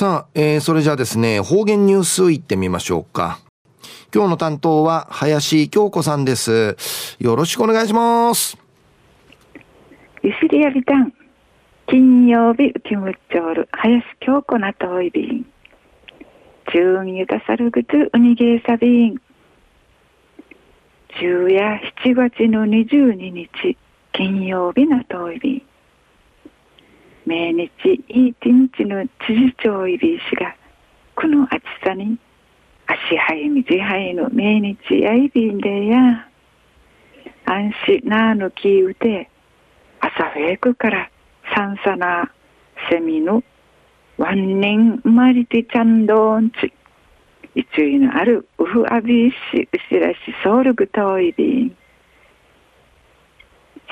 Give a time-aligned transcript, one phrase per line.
[0.00, 3.38] さあ、えー、それじゃあですね、方言ニュースいってみましょうか。
[4.14, 6.74] 今日の担当は林京子さんです。
[7.18, 8.56] よろしくお願いします。
[10.22, 11.12] ゆしりやびたん。
[11.86, 15.46] 金曜日、キムチョール、林京子なといびん。
[16.72, 19.20] 中ゆたさるぐつ、うにげいさびん。
[21.10, 23.76] 昼夜7月の22日、
[24.14, 25.69] 金曜日なといびん。
[27.26, 27.70] 命日
[28.08, 30.54] いい一日の知事長いびしが
[31.14, 32.18] この暑さに
[32.86, 36.26] 足早みじはいの命日やいびんでや。
[37.44, 39.28] 安心なぬきうて
[40.00, 41.10] 朝早くから
[41.54, 42.32] さんさな
[42.90, 43.42] セミの
[44.16, 46.72] ワンネン生まれてちゃんどんち。
[47.54, 51.76] いついのあるうふあびしうしらしソウルグトイビン。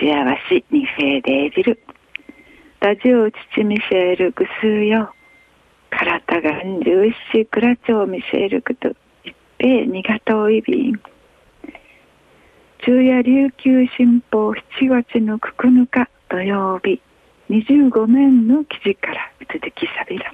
[0.00, 0.06] 幸
[0.48, 1.80] しにフェーデービル。
[1.88, 1.89] ラ
[2.80, 5.12] ジオ父ミシェールグスーよ。
[5.90, 8.88] 体がんじゅうしクラチョウミシェールグと
[9.22, 11.00] 一平にがといびん。
[12.82, 17.02] 昼夜琉球新報7月の9日土曜日
[17.50, 20.32] 25面の記事から続きさびら。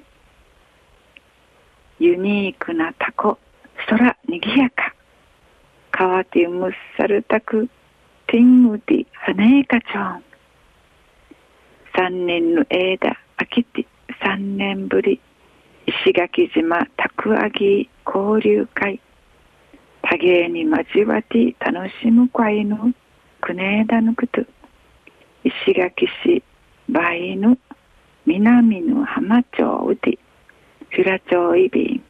[1.99, 3.39] ユニークなタコ、
[3.89, 4.95] 空にぎやか。
[5.91, 7.69] 川手むっさるたく、
[8.29, 10.26] ティンウディ、ハネーカチョン。
[11.97, 13.87] 三年の間飽きて
[14.23, 15.19] 三年ぶり
[15.87, 19.01] 石垣島たくあぎ交流会。
[20.03, 22.93] 多芸に交わって楽しむ会の
[23.41, 24.43] くねだぬくと。
[25.43, 26.43] 石垣市
[26.89, 27.57] 梅の
[28.27, 30.19] 南の浜町うて。
[30.91, 32.05] 平町いびん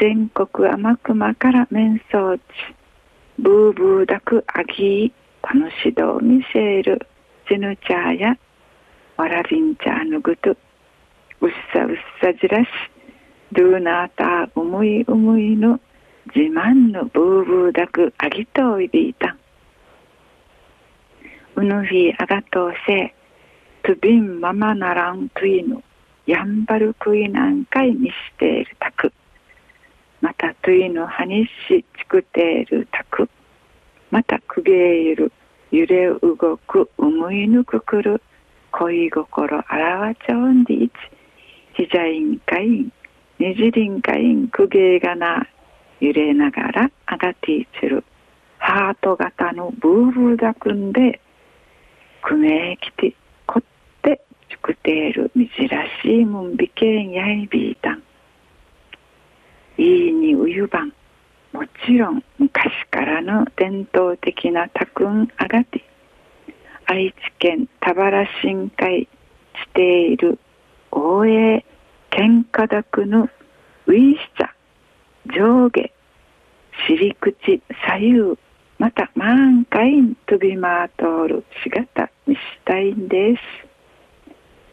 [0.00, 2.42] 全国天熊から面相地。
[3.38, 5.18] ブーブーダクアギー。
[5.42, 7.06] 楽しどミシェール
[7.48, 8.38] ジヌチャーや
[9.18, 10.54] わらびんちゃぬぐとう
[11.48, 12.68] っさうっさじらし。
[13.50, 15.80] ドゥーナーターうむいうむいの
[16.36, 19.36] 自慢のブーブーだくあぎとおいびいた。
[21.56, 23.12] うぬひあがとうせ
[23.82, 25.82] とびんままならんといの
[26.26, 29.12] やんばるくいなんかいにしているたく
[30.20, 33.28] またといのはにしちくているたく
[34.12, 35.32] またくげいる
[35.72, 38.22] 揺れ動くうむいぬくくる。
[38.88, 40.92] 恋心あらわちょんでいち
[41.74, 42.92] ひじゃいんかいん
[43.38, 45.46] ねじりんかいんくげいがな
[46.00, 48.04] 揺れながらあがていちる。
[48.58, 51.20] ハート型のブーブーだくんで
[52.22, 53.14] くめきて
[53.46, 53.62] こっ
[54.02, 58.02] てちくているみじらしいもんびけんやいびいたん
[59.76, 60.92] いいにうゆばん。
[61.52, 65.84] もちろん昔からの伝統的なたくんあがて。
[66.90, 69.08] 愛知県田原深海し
[69.74, 70.38] ている
[70.90, 71.64] 大江
[72.10, 73.28] 喧嘩だくの
[73.84, 74.48] ウィーシャ
[75.38, 75.90] 上下
[76.86, 78.38] 尻口左右
[78.78, 83.42] また満開飛び回とるしがたにしたいんです。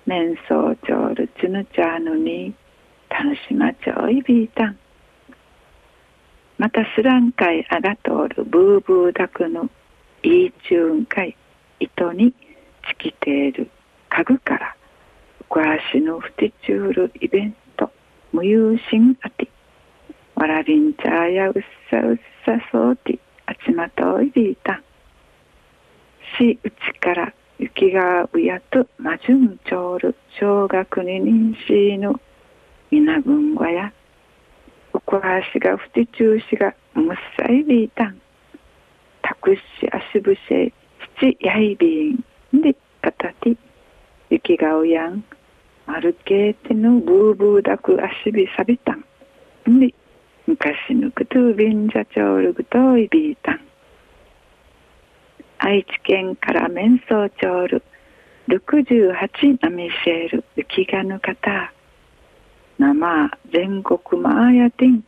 [0.06, 2.56] 面相長るつぬちゃぬに
[3.10, 4.78] 楽しまちょいびいたん。
[6.58, 9.70] またスランカイあがとるブーブーだくの
[10.24, 11.36] いいちゅうんかい
[11.80, 12.34] 糸に
[13.00, 13.70] 尽きている
[14.10, 14.76] 家具から
[15.50, 17.92] 小足のふてちゅうるイベント
[18.32, 19.48] 無有心あて
[20.36, 21.54] わらびんちゃやうっ
[21.90, 24.82] さうっさそうてあちまといびいた。
[26.38, 32.20] しうちから雪がうやとまじゅんちょうる小学二年しの
[32.92, 33.94] みなぐんごや
[34.94, 38.20] うこはしがふてちゅうしがむっさいびいたん。
[39.22, 39.62] たくし
[39.92, 40.74] 足ぶせち
[41.40, 42.24] やいびん
[42.62, 43.56] でかたて
[44.30, 45.24] 雪がうやん。
[45.86, 49.06] まるけてのブーブーだく足びさびたん。
[49.80, 49.94] で
[50.48, 53.62] 昔のくとびんじゃちょうるぐといびいたん。
[55.60, 57.84] 愛知県から面相ちょうる。
[58.48, 60.44] 68ナミシェール。
[60.56, 61.72] 雪がぬ方
[62.78, 65.04] 生全国マーヤティン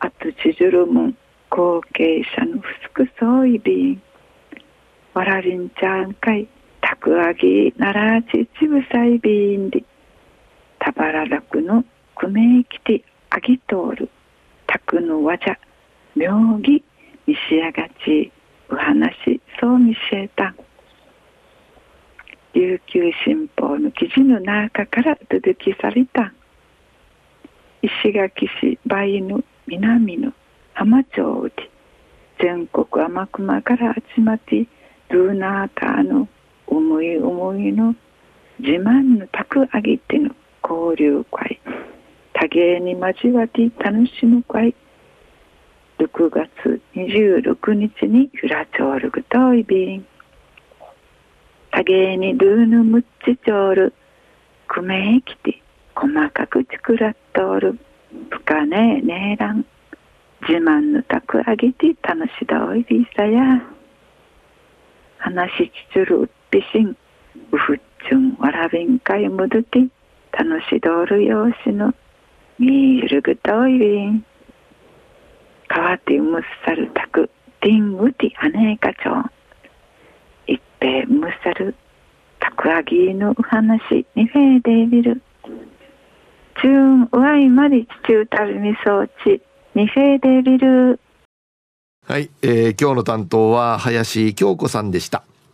[0.00, 1.16] あとちじゅるもん
[1.50, 4.02] 後継者のふすくそういびん。
[5.14, 6.48] わらりんちゃんかい
[6.80, 9.84] たくあぎならちちぶさいびんり
[10.78, 11.84] たばららくの
[12.16, 14.08] くめいきてあぎとおる。
[14.66, 15.58] たくのわじゃ
[16.16, 16.82] 妙義
[17.26, 18.32] みしやがち
[18.68, 20.54] うはなしそうみしえた。
[22.54, 26.32] 琉球新報の記事の中から出てきされた。
[27.82, 30.32] 石垣市梅の南の
[30.72, 31.70] 浜町で
[32.40, 34.66] 全国天熊から集まって
[35.12, 36.26] ルーナーターの
[36.66, 37.94] 思い思いの
[38.58, 41.60] 自慢の宅あげての交流会。
[42.32, 44.74] 多芸に交わって楽しむ会。
[45.98, 50.06] 6月26日にフラチョールグトイビン
[51.70, 53.94] 多芸にドゥーヌムッチチョール
[54.66, 55.62] クメイキテ
[55.94, 57.78] 細かく作らっとる。
[58.30, 59.66] 深ねえねえらん。
[60.48, 63.71] 自慢のたくあげて楽しだおいびさや。
[65.22, 66.96] 話しちつるうっぴしんう
[67.56, 69.78] ふっちゅんわらびんかいむどて
[70.32, 71.94] 楽しどるようしの
[72.58, 74.24] みゆるぐといびん
[75.68, 77.30] かわてむっさるたく
[77.60, 79.30] ティングティアネーカチョン
[80.48, 81.76] 一平むっさる
[82.40, 85.22] たくあぎのう話にフェーデービル。
[86.60, 89.40] チューンうわいまりちちゅうたびみそうち
[89.76, 90.98] にフェーデービル。
[92.04, 95.22] はい、えー、今日の担当は林京子さんでした。